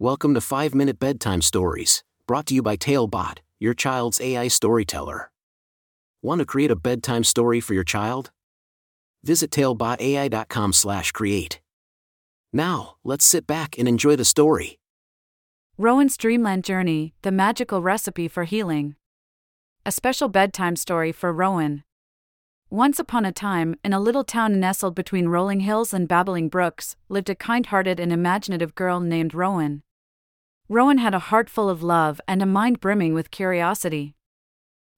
Welcome 0.00 0.34
to 0.34 0.40
5 0.40 0.74
Minute 0.74 0.98
Bedtime 0.98 1.40
Stories, 1.40 2.02
brought 2.26 2.46
to 2.46 2.54
you 2.54 2.62
by 2.62 2.74
Talebot, 2.74 3.38
your 3.60 3.74
child's 3.74 4.20
AI 4.20 4.48
storyteller. 4.48 5.30
Want 6.20 6.40
to 6.40 6.44
create 6.44 6.72
a 6.72 6.76
bedtime 6.76 7.22
story 7.22 7.60
for 7.60 7.74
your 7.74 7.84
child? 7.84 8.32
Visit 9.22 9.52
talebotai.com/create. 9.52 11.60
Now, 12.52 12.96
let's 13.04 13.24
sit 13.24 13.46
back 13.46 13.78
and 13.78 13.86
enjoy 13.86 14.16
the 14.16 14.24
story. 14.24 14.80
Rowan's 15.78 16.16
Dreamland 16.16 16.64
Journey 16.64 17.14
The 17.22 17.30
Magical 17.30 17.80
Recipe 17.80 18.26
for 18.26 18.42
Healing. 18.42 18.96
A 19.86 19.92
special 19.92 20.28
bedtime 20.28 20.74
story 20.74 21.12
for 21.12 21.32
Rowan. 21.32 21.84
Once 22.68 22.98
upon 22.98 23.24
a 23.24 23.30
time, 23.30 23.76
in 23.84 23.92
a 23.92 24.00
little 24.00 24.24
town 24.24 24.58
nestled 24.58 24.96
between 24.96 25.28
rolling 25.28 25.60
hills 25.60 25.94
and 25.94 26.08
babbling 26.08 26.48
brooks, 26.48 26.96
lived 27.08 27.30
a 27.30 27.36
kind 27.36 27.66
hearted 27.66 28.00
and 28.00 28.12
imaginative 28.12 28.74
girl 28.74 28.98
named 28.98 29.34
Rowan. 29.34 29.83
Rowan 30.74 30.98
had 30.98 31.14
a 31.14 31.30
heart 31.30 31.48
full 31.48 31.70
of 31.70 31.84
love 31.84 32.20
and 32.26 32.42
a 32.42 32.46
mind 32.46 32.80
brimming 32.80 33.14
with 33.14 33.30
curiosity. 33.30 34.16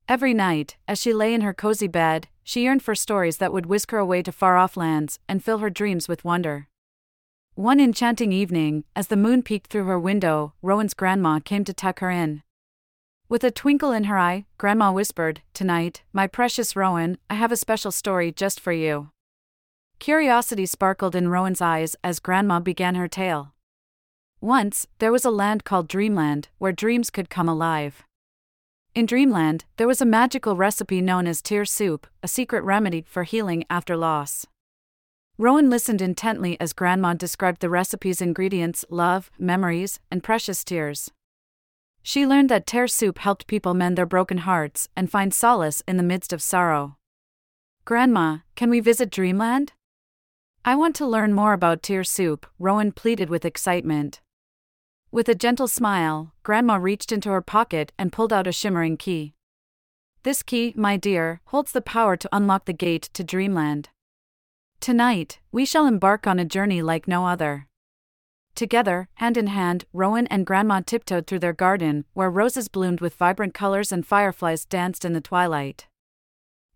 Every 0.08 0.32
night, 0.32 0.78
as 0.88 0.98
she 0.98 1.12
lay 1.12 1.34
in 1.34 1.42
her 1.42 1.52
cozy 1.52 1.86
bed, 1.86 2.28
she 2.42 2.62
yearned 2.62 2.82
for 2.82 2.94
stories 2.94 3.36
that 3.36 3.52
would 3.52 3.66
whisk 3.66 3.90
her 3.90 3.98
away 3.98 4.22
to 4.22 4.32
far 4.32 4.56
off 4.56 4.78
lands 4.78 5.18
and 5.28 5.44
fill 5.44 5.58
her 5.58 5.68
dreams 5.68 6.08
with 6.08 6.24
wonder. 6.24 6.68
One 7.56 7.78
enchanting 7.78 8.32
evening, 8.32 8.84
as 8.96 9.08
the 9.08 9.18
moon 9.18 9.42
peeked 9.42 9.70
through 9.70 9.84
her 9.84 10.00
window, 10.00 10.54
Rowan's 10.62 10.94
grandma 10.94 11.40
came 11.40 11.64
to 11.64 11.74
tuck 11.74 11.98
her 11.98 12.10
in. 12.10 12.42
With 13.28 13.44
a 13.44 13.50
twinkle 13.50 13.92
in 13.92 14.04
her 14.04 14.18
eye, 14.18 14.46
Grandma 14.56 14.92
whispered, 14.92 15.42
Tonight, 15.52 16.04
my 16.10 16.26
precious 16.26 16.74
Rowan, 16.74 17.18
I 17.28 17.34
have 17.34 17.52
a 17.52 17.56
special 17.56 17.90
story 17.90 18.32
just 18.32 18.60
for 18.60 18.72
you. 18.72 19.10
Curiosity 19.98 20.64
sparkled 20.64 21.14
in 21.14 21.28
Rowan's 21.28 21.60
eyes 21.60 21.96
as 22.02 22.18
Grandma 22.18 22.60
began 22.60 22.94
her 22.94 23.08
tale. 23.08 23.52
Once, 24.46 24.86
there 25.00 25.10
was 25.10 25.24
a 25.24 25.30
land 25.42 25.64
called 25.64 25.88
Dreamland, 25.88 26.46
where 26.58 26.70
dreams 26.70 27.10
could 27.10 27.28
come 27.28 27.48
alive. 27.48 28.04
In 28.94 29.04
Dreamland, 29.04 29.64
there 29.76 29.88
was 29.88 30.00
a 30.00 30.06
magical 30.06 30.54
recipe 30.54 31.00
known 31.00 31.26
as 31.26 31.42
tear 31.42 31.64
soup, 31.64 32.06
a 32.22 32.28
secret 32.28 32.62
remedy 32.62 33.04
for 33.08 33.24
healing 33.24 33.64
after 33.68 33.96
loss. 33.96 34.46
Rowan 35.36 35.68
listened 35.68 36.00
intently 36.00 36.56
as 36.60 36.72
Grandma 36.72 37.12
described 37.14 37.60
the 37.60 37.68
recipe's 37.68 38.20
ingredients 38.20 38.84
love, 38.88 39.32
memories, 39.36 39.98
and 40.12 40.22
precious 40.22 40.62
tears. 40.62 41.10
She 42.04 42.24
learned 42.24 42.48
that 42.48 42.68
tear 42.68 42.86
soup 42.86 43.18
helped 43.18 43.48
people 43.48 43.74
mend 43.74 43.98
their 43.98 44.06
broken 44.06 44.38
hearts 44.38 44.88
and 44.96 45.10
find 45.10 45.34
solace 45.34 45.82
in 45.88 45.96
the 45.96 46.04
midst 46.04 46.32
of 46.32 46.40
sorrow. 46.40 46.98
Grandma, 47.84 48.38
can 48.54 48.70
we 48.70 48.78
visit 48.78 49.10
Dreamland? 49.10 49.72
I 50.64 50.76
want 50.76 50.94
to 50.96 51.04
learn 51.04 51.32
more 51.32 51.52
about 51.52 51.82
tear 51.82 52.04
soup, 52.04 52.46
Rowan 52.60 52.92
pleaded 52.92 53.28
with 53.28 53.44
excitement. 53.44 54.20
With 55.10 55.28
a 55.28 55.34
gentle 55.34 55.68
smile, 55.68 56.32
Grandma 56.42 56.76
reached 56.76 57.12
into 57.12 57.30
her 57.30 57.40
pocket 57.40 57.92
and 57.98 58.12
pulled 58.12 58.32
out 58.32 58.46
a 58.46 58.52
shimmering 58.52 58.96
key. 58.96 59.34
This 60.24 60.42
key, 60.42 60.74
my 60.76 60.96
dear, 60.96 61.40
holds 61.46 61.72
the 61.72 61.80
power 61.80 62.16
to 62.16 62.28
unlock 62.32 62.64
the 62.64 62.72
gate 62.72 63.08
to 63.14 63.22
Dreamland. 63.22 63.90
Tonight, 64.80 65.38
we 65.52 65.64
shall 65.64 65.86
embark 65.86 66.26
on 66.26 66.38
a 66.38 66.44
journey 66.44 66.82
like 66.82 67.06
no 67.06 67.26
other. 67.26 67.68
Together, 68.56 69.08
hand 69.14 69.36
in 69.36 69.46
hand, 69.46 69.84
Rowan 69.92 70.26
and 70.26 70.44
Grandma 70.44 70.80
tiptoed 70.84 71.26
through 71.26 71.38
their 71.38 71.52
garden, 71.52 72.04
where 72.14 72.30
roses 72.30 72.68
bloomed 72.68 73.00
with 73.00 73.14
vibrant 73.14 73.54
colors 73.54 73.92
and 73.92 74.06
fireflies 74.06 74.64
danced 74.64 75.04
in 75.04 75.12
the 75.12 75.20
twilight. 75.20 75.86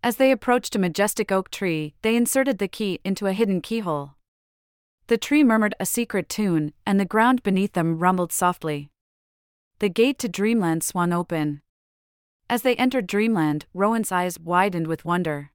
As 0.02 0.16
they 0.16 0.30
approached 0.30 0.76
a 0.76 0.78
majestic 0.78 1.32
oak 1.32 1.50
tree, 1.50 1.94
they 2.02 2.16
inserted 2.16 2.58
the 2.58 2.68
key 2.68 3.00
into 3.04 3.26
a 3.26 3.32
hidden 3.32 3.60
keyhole. 3.60 4.14
The 5.10 5.18
tree 5.18 5.42
murmured 5.42 5.74
a 5.80 5.86
secret 5.86 6.28
tune, 6.28 6.72
and 6.86 7.00
the 7.00 7.04
ground 7.04 7.42
beneath 7.42 7.72
them 7.72 7.98
rumbled 7.98 8.30
softly. 8.30 8.92
The 9.80 9.88
gate 9.88 10.20
to 10.20 10.28
Dreamland 10.28 10.84
swung 10.84 11.12
open. 11.12 11.62
As 12.48 12.62
they 12.62 12.76
entered 12.76 13.08
Dreamland, 13.08 13.66
Rowan's 13.74 14.12
eyes 14.12 14.38
widened 14.38 14.86
with 14.86 15.04
wonder. 15.04 15.50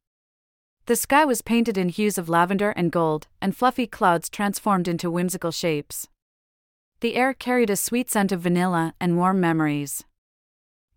The 0.87 0.97
sky 0.97 1.23
was 1.23 1.41
painted 1.41 1.77
in 1.77 1.87
hues 1.87 2.17
of 2.17 2.27
lavender 2.27 2.71
and 2.71 2.91
gold, 2.91 3.27
and 3.41 3.55
fluffy 3.55 3.87
clouds 3.87 4.29
transformed 4.29 4.89
into 4.89 5.09
whimsical 5.09 5.51
shapes. 5.51 6.09
The 6.99 7.15
air 7.15 7.33
carried 7.33 7.69
a 7.69 7.77
sweet 7.77 8.11
scent 8.11 8.33
of 8.33 8.41
vanilla 8.41 8.93
and 8.99 9.15
warm 9.15 9.39
memories. 9.39 10.03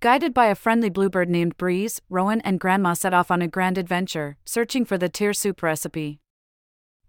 Guided 0.01 0.35
by 0.35 0.47
a 0.47 0.57
friendly 0.57 0.91
bluebird 0.91 1.31
named 1.31 1.57
Breeze, 1.59 2.01
Rowan 2.11 2.41
and 2.41 2.59
Grandma 2.59 2.95
set 2.95 3.15
off 3.15 3.31
on 3.31 3.41
a 3.41 3.47
grand 3.47 3.79
adventure, 3.79 4.37
searching 4.45 4.85
for 4.85 4.99
the 4.99 5.09
tear 5.09 5.33
soup 5.33 5.63
recipe. 5.63 6.19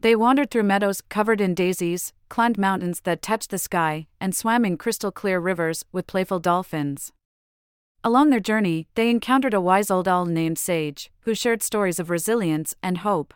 They 0.02 0.16
wandered 0.16 0.50
through 0.50 0.64
meadows 0.64 1.02
covered 1.02 1.42
in 1.42 1.54
daisies, 1.54 2.14
climbed 2.30 2.58
mountains 2.58 3.02
that 3.02 3.22
touched 3.22 3.50
the 3.50 3.58
sky, 3.58 4.08
and 4.22 4.34
swam 4.34 4.64
in 4.64 4.78
crystal 4.78 5.12
clear 5.12 5.40
rivers 5.40 5.84
with 5.92 6.08
playful 6.08 6.40
dolphins. 6.40 7.12
Along 8.02 8.30
their 8.30 8.40
journey, 8.40 8.88
they 8.96 9.10
encountered 9.10 9.54
a 9.54 9.60
wise 9.60 9.92
old 9.92 10.08
owl 10.08 10.26
named 10.26 10.58
Sage, 10.58 11.12
who 11.22 11.36
shared 11.36 11.62
stories 11.62 12.00
of 12.00 12.10
resilience 12.10 12.76
and 12.82 13.00
hope. 13.00 13.34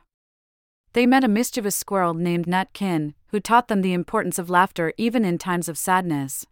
They 0.93 1.05
met 1.05 1.25
a 1.25 1.27
mischievous 1.27 1.75
squirrel 1.75 2.13
named 2.13 2.45
Nutkin, 2.45 3.13
who 3.27 3.41
taught 3.41 3.67
them 3.67 3.81
the 3.81 3.93
importance 3.93 4.39
of 4.39 4.49
laughter 4.49 4.93
even 4.97 5.25
in 5.25 5.37
times 5.37 5.67
of 5.67 5.77
sadness. 5.77 6.45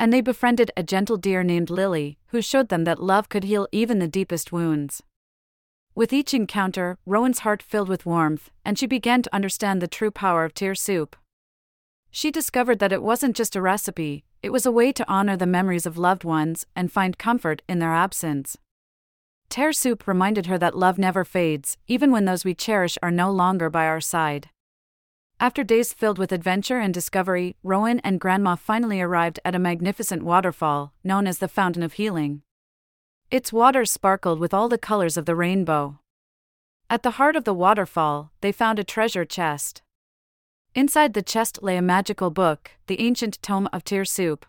And 0.00 0.12
they 0.12 0.20
befriended 0.20 0.72
a 0.76 0.82
gentle 0.82 1.16
deer 1.16 1.44
named 1.44 1.70
Lily, 1.70 2.18
who 2.28 2.42
showed 2.42 2.70
them 2.70 2.82
that 2.84 3.00
love 3.00 3.28
could 3.28 3.44
heal 3.44 3.68
even 3.70 4.00
the 4.00 4.08
deepest 4.08 4.50
wounds. 4.50 5.00
With 5.94 6.12
each 6.12 6.32
encounter, 6.32 6.96
Rowan's 7.04 7.40
heart 7.40 7.62
filled 7.62 7.90
with 7.90 8.06
warmth, 8.06 8.50
and 8.64 8.78
she 8.78 8.86
began 8.86 9.20
to 9.22 9.34
understand 9.34 9.82
the 9.82 9.86
true 9.86 10.10
power 10.10 10.44
of 10.44 10.54
tear 10.54 10.74
soup. 10.74 11.16
She 12.10 12.30
discovered 12.30 12.78
that 12.78 12.92
it 12.92 13.02
wasn't 13.02 13.36
just 13.36 13.56
a 13.56 13.60
recipe, 13.60 14.24
it 14.42 14.50
was 14.50 14.64
a 14.64 14.72
way 14.72 14.90
to 14.92 15.08
honor 15.08 15.36
the 15.36 15.46
memories 15.46 15.86
of 15.86 15.98
loved 15.98 16.24
ones 16.24 16.66
and 16.74 16.90
find 16.90 17.18
comfort 17.18 17.62
in 17.68 17.78
their 17.78 17.92
absence. 17.92 18.56
Tear 19.50 19.74
soup 19.74 20.06
reminded 20.06 20.46
her 20.46 20.56
that 20.56 20.76
love 20.76 20.96
never 20.96 21.26
fades, 21.26 21.76
even 21.86 22.10
when 22.10 22.24
those 22.24 22.44
we 22.44 22.54
cherish 22.54 22.96
are 23.02 23.10
no 23.10 23.30
longer 23.30 23.68
by 23.68 23.86
our 23.86 24.00
side. 24.00 24.48
After 25.38 25.62
days 25.62 25.92
filled 25.92 26.18
with 26.18 26.32
adventure 26.32 26.78
and 26.78 26.94
discovery, 26.94 27.56
Rowan 27.62 28.00
and 28.00 28.18
Grandma 28.18 28.56
finally 28.56 29.02
arrived 29.02 29.40
at 29.44 29.54
a 29.54 29.58
magnificent 29.58 30.22
waterfall, 30.22 30.94
known 31.04 31.26
as 31.26 31.38
the 31.38 31.48
Fountain 31.48 31.82
of 31.82 31.94
Healing. 31.94 32.42
Its 33.32 33.50
waters 33.50 33.90
sparkled 33.90 34.38
with 34.38 34.52
all 34.52 34.68
the 34.68 34.76
colors 34.76 35.16
of 35.16 35.24
the 35.24 35.34
rainbow. 35.34 35.98
At 36.90 37.02
the 37.02 37.12
heart 37.12 37.34
of 37.34 37.44
the 37.44 37.54
waterfall, 37.54 38.30
they 38.42 38.52
found 38.52 38.78
a 38.78 38.84
treasure 38.84 39.24
chest. 39.24 39.80
Inside 40.74 41.14
the 41.14 41.22
chest 41.22 41.62
lay 41.62 41.78
a 41.78 41.82
magical 41.82 42.28
book, 42.28 42.72
the 42.88 43.00
ancient 43.00 43.40
tome 43.40 43.70
of 43.72 43.84
Tear 43.84 44.04
Soup. 44.04 44.44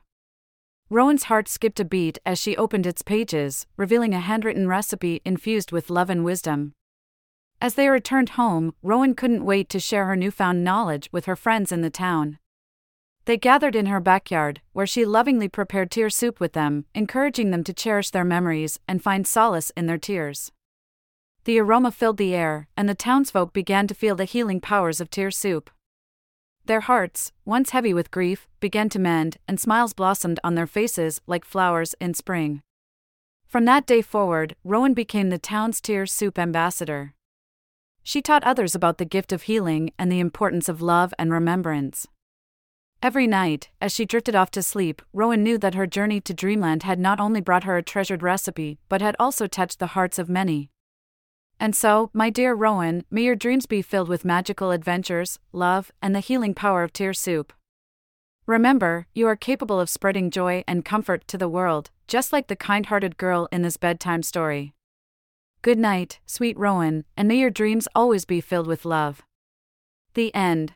Rowan's 0.90 1.24
heart 1.24 1.48
skipped 1.48 1.80
a 1.80 1.86
beat 1.86 2.18
as 2.26 2.38
she 2.38 2.58
opened 2.58 2.86
its 2.86 3.02
pages, 3.02 3.68
revealing 3.78 4.14
a 4.14 4.20
handwritten 4.20 4.68
recipe 4.68 5.22
infused 5.24 5.72
with 5.72 5.90
love 5.90 6.10
and 6.10 6.26
wisdom. 6.26 6.74
As 7.62 7.76
they 7.76 7.88
returned 7.88 8.32
home, 8.32 8.74
Rowan 8.84 9.16
couldn't 9.16 9.46
wait 9.46 9.70
to 9.70 9.80
share 9.80 10.08
her 10.08 10.18
newfound 10.18 10.62
knowledge 10.62 11.08
with 11.14 11.24
her 11.24 11.38
friends 11.38 11.72
in 11.72 11.80
the 11.80 11.90
town. 11.90 12.38
They 13.26 13.38
gathered 13.38 13.76
in 13.76 13.86
her 13.86 14.02
backyard, 14.02 14.62
where 14.74 14.86
she 14.88 15.06
lovingly 15.06 15.48
prepared 15.48 15.92
tear 15.92 16.10
soup 16.10 16.40
with 16.40 16.54
them, 16.54 16.86
encouraging 16.94 17.52
them 17.52 17.64
to 17.64 17.74
cherish 17.74 18.10
their 18.10 18.26
memories 18.26 18.80
and 18.88 19.02
find 19.02 19.26
solace 19.26 19.72
in 19.78 19.86
their 19.86 19.98
tears. 19.98 20.52
The 21.46 21.60
aroma 21.60 21.92
filled 21.92 22.18
the 22.18 22.36
air, 22.36 22.68
and 22.76 22.90
the 22.90 22.96
townsfolk 22.96 23.54
began 23.54 23.88
to 23.88 23.94
feel 23.94 24.16
the 24.16 24.26
healing 24.26 24.60
powers 24.60 25.00
of 25.00 25.10
tear 25.10 25.32
soup. 25.32 25.70
Their 26.66 26.82
hearts, 26.82 27.32
once 27.46 27.72
heavy 27.72 27.94
with 27.94 28.12
grief, 28.12 28.48
began 28.60 28.88
to 28.90 29.00
mend, 29.00 29.38
and 29.48 29.60
smiles 29.60 29.94
blossomed 29.94 30.40
on 30.44 30.56
their 30.56 30.68
faces 30.68 31.22
like 31.28 31.44
flowers 31.44 31.96
in 32.00 32.14
spring. 32.14 32.62
From 33.46 33.66
that 33.66 33.86
day 33.86 34.02
forward, 34.02 34.56
Rowan 34.64 34.94
became 34.94 35.30
the 35.30 35.38
town's 35.38 35.80
tear 35.80 36.06
soup 36.06 36.40
ambassador. 36.40 37.14
She 38.02 38.22
taught 38.22 38.44
others 38.44 38.76
about 38.76 38.98
the 38.98 39.06
gift 39.06 39.32
of 39.32 39.44
healing 39.44 39.92
and 39.98 40.12
the 40.12 40.20
importance 40.20 40.68
of 40.68 40.82
love 40.82 41.14
and 41.20 41.32
remembrance. 41.32 42.08
Every 43.04 43.28
night, 43.28 43.70
as 43.82 43.92
she 43.92 44.06
drifted 44.06 44.34
off 44.34 44.50
to 44.52 44.64
sleep, 44.64 45.02
Rowan 45.12 45.44
knew 45.44 45.58
that 45.58 45.76
her 45.76 45.86
journey 45.86 46.22
to 46.22 46.34
Dreamland 46.34 46.84
had 46.84 46.98
not 46.98 47.20
only 47.20 47.42
brought 47.42 47.66
her 47.66 47.76
a 47.76 47.84
treasured 47.84 48.24
recipe, 48.24 48.80
but 48.88 49.02
had 49.02 49.18
also 49.20 49.46
touched 49.46 49.80
the 49.80 49.88
hearts 49.88 50.18
of 50.18 50.30
many. 50.30 50.70
And 51.60 51.76
so, 51.76 52.12
my 52.14 52.30
dear 52.30 52.54
Rowan, 52.54 53.04
may 53.12 53.24
your 53.24 53.36
dreams 53.36 53.66
be 53.66 53.82
filled 53.82 54.08
with 54.08 54.24
magical 54.24 54.72
adventures, 54.72 55.38
love, 55.52 55.92
and 56.02 56.16
the 56.16 56.22
healing 56.22 56.54
power 56.54 56.82
of 56.82 56.94
tear 56.94 57.14
soup. 57.14 57.52
Remember, 58.46 59.08
you 59.14 59.28
are 59.28 59.36
capable 59.36 59.82
of 59.82 59.90
spreading 59.90 60.32
joy 60.32 60.64
and 60.66 60.86
comfort 60.86 61.28
to 61.28 61.38
the 61.38 61.50
world, 61.50 61.92
just 62.08 62.32
like 62.32 62.48
the 62.48 62.56
kind 62.56 62.86
hearted 62.86 63.18
girl 63.18 63.50
in 63.52 63.64
this 63.64 63.76
bedtime 63.76 64.24
story. 64.24 64.76
Good 65.62 65.78
night, 65.78 66.22
sweet 66.26 66.58
Rowan, 66.58 67.04
and 67.18 67.28
may 67.28 67.36
your 67.36 67.50
dreams 67.50 67.90
always 67.94 68.24
be 68.24 68.40
filled 68.40 68.68
with 68.68 68.86
love. 68.86 69.24
The 70.14 70.34
end. 70.34 70.76